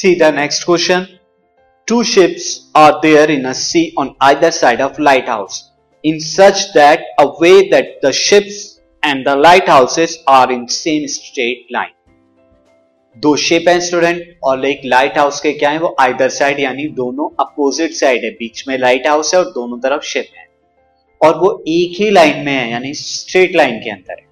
[0.00, 1.06] See the next question
[1.88, 2.44] two ships
[2.76, 5.62] are there in a sea on either side of lighthouse
[6.04, 8.60] in such that a way that the ships
[9.04, 9.34] and the
[9.70, 11.90] lighthouses are in same straight line
[13.16, 15.78] दो shape है student और एक light house के क्या है?
[15.78, 19.78] वो either side यानी दोनों अपोजिट साइड है, बीच में लाइट हाउस है और दोनों
[19.78, 20.46] तरफ़ शिप है।
[21.20, 24.27] और वो एक ही लाइन में है, यानी स्ट्रेट लाइन के अंदर है।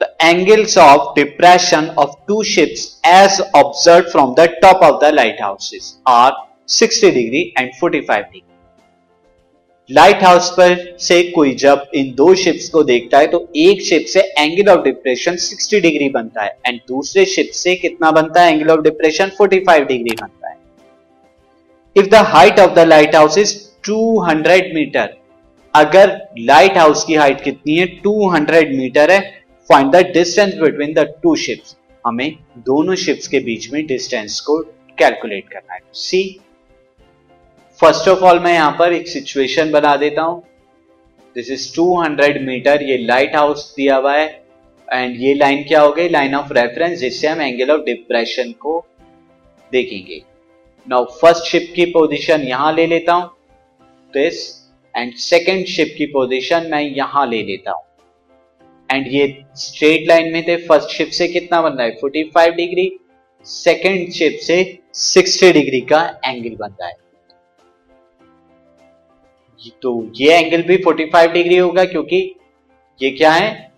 [0.00, 5.98] The angles of depression of two ships as observed from the top of the lighthouses
[6.06, 6.32] are
[6.66, 8.44] 60 degree and 45 degree.
[10.24, 14.20] Lighthouse पर से कोई जब इन दो शिप्स को देखता है तो एक शिप से
[14.20, 18.52] एंगल ऑफ़ डिप्रेशन 60 डिग्री बनता है एंड दूसरे शिप से कितना बनता है?
[18.52, 20.56] एंगल ऑफ़ डिप्रेशन 45 डिग्री बनता है।
[21.96, 22.78] If the height of the
[23.16, 23.54] lighthouse is
[23.90, 25.14] 200 metre
[25.74, 27.86] अगर लाइट हाउस की हाइट कितनी है?
[28.06, 29.39] 200 मीटर है।
[29.70, 34.58] Find the distance between the two ships हमें दोनों शिप्स के बीच में डिस्टेंस को
[34.98, 36.22] कैलकुलेट करना है। सी
[37.80, 40.42] फ़र्स्ट ऑफ़ ऑल मैं यहाँ पर एक सिचुएशन बना देता हूँ।
[41.36, 44.26] दिस इज़ 200 मीटर ये लाइट हाउस दिया हुआ है।
[44.88, 46.08] एंड ये लाइन क्या हो गई?
[46.08, 48.78] लाइन ऑफ़ रेफरेंस जिससे हम एंगल ऑफ़ डिप्रेशन को
[49.72, 50.20] देखेंगे।
[50.86, 53.30] नाउ फ़र्स्ट शिप की पोजीशन यहाँ ले लेता हूँ।
[54.12, 54.42] दिस
[54.94, 57.82] एंड सेकेंड शिप की पोजीशन मैं यहाँ ले लेता हूँ।
[58.92, 62.00] एंड ये स्ट्रेट लाइन में थे फ़र्स्ट शिप से कितना बन रहा है?
[62.00, 62.92] 45 डिग्री
[63.44, 66.96] सेकेंड शिप से 60 डिग्री का एंगल बन रहा है।
[69.82, 72.34] तो ये एंगल भी 45 डिग्री होगा क्योंकि
[73.02, 73.72] ये क्या है?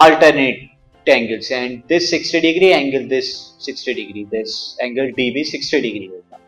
[0.00, 0.70] Alternate
[1.08, 6.06] angles and this 60 degree angle this 60 degree this angle D भी 60 डिग्री
[6.06, 6.40] होगा।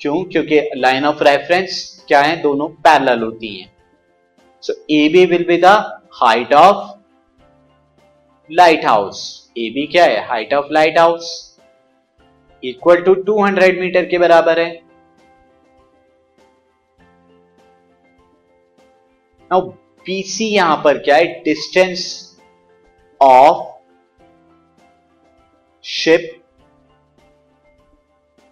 [0.00, 0.24] क्यों?
[0.24, 2.42] क्योंकि लाइन ऑफ़ रेफरेंस क्या है?
[2.42, 3.79] दोनों पैरेलल होती हैं।
[5.26, 5.64] Will be the
[6.14, 6.98] height of
[8.84, 9.20] lighthouse
[9.58, 10.20] A B क्या है?
[10.54, 10.66] Of
[10.98, 11.28] lighthouse
[12.62, 14.70] equal to 200 metre के बराबर है।
[19.50, 19.60] नाउ
[20.06, 21.24] बीसी यहाँ पर क्या है?
[21.42, 22.02] डिस्टेंस
[23.20, 23.66] ऑफ़
[25.84, 26.42] शिप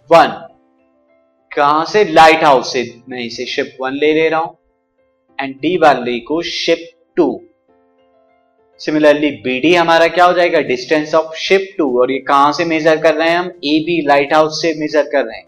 [0.09, 0.27] वन
[1.51, 2.03] कहाँ से?
[2.03, 4.58] लाइट हाउस से, मैं इसे शिप वन ले ले रहा हूँ।
[5.39, 7.41] एंड डी वाले को शिप टू
[8.79, 10.59] सिमिलरली बीडी हमारा क्या हो जाएगा?
[10.61, 13.47] डिस्टेंस ऑफ़ शिप टू और ये कहाँ से मेजर कर रहे हैं हम?
[13.47, 15.47] ए बी लाइट हाउस से मेजर कर रहे हैं।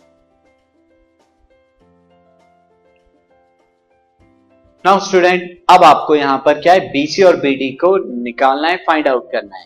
[4.86, 6.80] नाउ स्टूडेंट अब आपको यहाँ पर क्या है?
[6.92, 9.66] बीसी और बीडी को निकालना है फाइंड आउट करना है।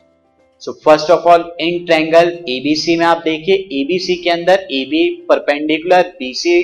[0.61, 5.09] So first of all in triangle ABC में आप देखिए एबीसी के अंदर A B
[5.29, 6.61] perpendicular BC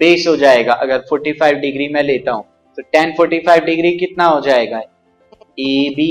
[0.00, 2.44] base हो जाएगा। अगर 45 डिग्री में लेता हूँ
[2.78, 4.78] तो टेन फोर्टी फाइव डिग्री कितना हो जाएगा?
[5.60, 6.10] A B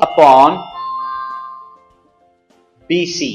[0.00, 0.56] upon
[2.90, 3.30] B C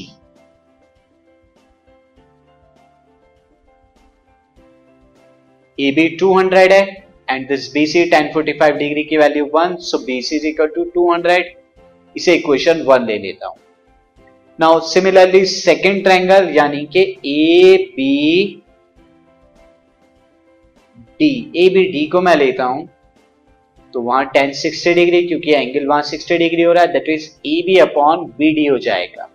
[5.78, 6.82] A B two hundred है
[7.30, 10.46] and this B C tan forty five degree की value one so B C is
[10.46, 11.54] equal to two hundred
[12.16, 13.56] इसे equation one ले लेता हूँ।
[14.58, 18.62] Now similarly second triangle यानी कि A B
[21.20, 22.88] D A B D को मैं लेता हूँ
[23.94, 27.28] तो वहाँ टेन सिक्सटी डिग्री क्योंकि एंगल वहाँ सिक्सटी डिग्री हो रहा है that is
[27.46, 29.28] A B upon B D हो जाएगा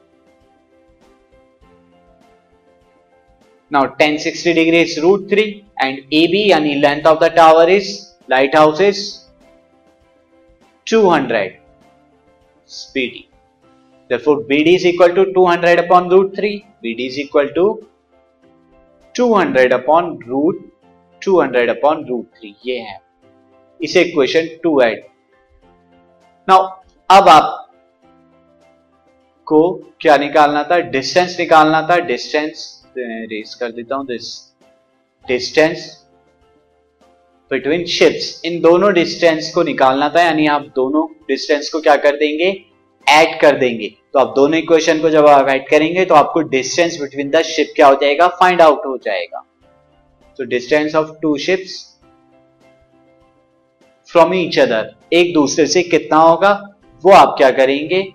[4.00, 5.44] tan sixty degree is root three
[5.84, 7.98] and A B यानी length of the tower is
[8.56, 9.04] lighthouse is
[10.88, 11.62] two hundred
[12.94, 13.28] BD.
[14.10, 16.66] Therefore, BD is equal to 200 upon root 3.
[16.84, 17.88] BD is equal to
[19.16, 20.72] 200 upon root
[21.23, 23.00] 200 upon root three ये है।
[23.79, 25.03] इसे equation two add
[26.47, 26.67] now
[27.09, 27.59] अब आप
[29.47, 30.78] को क्या निकालना था?
[30.79, 34.31] डिस्टेंस निकालना था। डिस्टेंस रेस कर देता हूँ दिस
[35.25, 35.91] डिस्टेंस
[37.52, 42.16] बिटवीन शिप्स इन दोनों डिस्टेंस को निकालना था, यानी आप दोनों डिस्टेंस को क्या कर
[42.17, 42.49] देंगे?
[43.08, 46.99] ऐड कर देंगे। तो आप दोनों इक्वेशन को जब आप ऐड करेंगे तो आपको डिस्टेंस
[47.02, 48.28] बिटवीन द शिप क्या हो जाएगा?
[48.29, 49.43] फाइंड आउट हो जाएगा।
[50.40, 51.72] So, distance of two ships
[54.16, 54.84] from each other.
[55.14, 56.76] एक दूसरे से कितना होगा?
[57.06, 58.14] वो आप क्या करेंगे?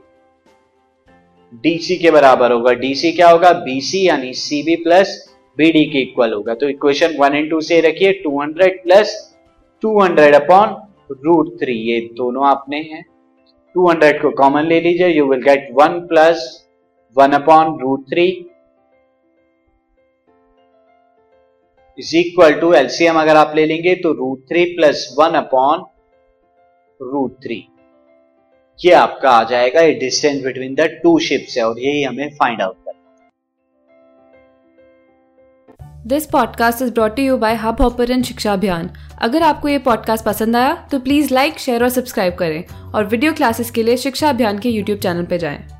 [1.55, 3.53] डीसी के बराबर होगा। डीसी क्या होगा?
[3.53, 8.23] बीसी यानी सीबी प्लस बीडी के इक्वल होगा। तो इक्वेशन वन एंड टू से रखिए।
[8.27, 9.35] 200 प्लस
[9.85, 13.05] 200 अपॉन रूट थ्री ये दोनों आपने हैं।
[13.77, 16.67] 200 को कॉमन ले लीजिए। You will get one plus
[17.17, 18.47] one upon root three
[21.99, 25.85] is equal to LCM अगर आप ले लेंगे तो root three plus one upon
[27.03, 27.69] root three
[28.85, 32.63] ये आपका आ जाएगा, ये distance between the two ships है और यही हमें find
[32.63, 32.77] out
[36.07, 38.91] this podcast is brought you by Hubhopper Shiksha Abhiyan
[39.23, 42.65] अगर आपको ये पॉडकास्ट पसंद आया तो प्लीज़ लाइक शेयर और सब्सक्राइब करें
[42.95, 45.78] और वीडियो क्लासेस के लिए शिक्षा अभियान के यूट्यूब चैनल पर जाएँ।